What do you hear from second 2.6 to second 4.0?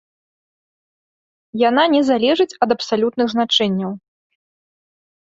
ад абсалютных значэнняў.